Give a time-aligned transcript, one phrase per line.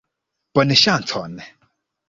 [0.59, 1.39] Bonŝancon!